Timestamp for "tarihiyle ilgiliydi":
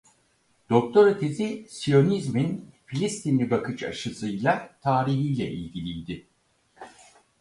4.81-6.27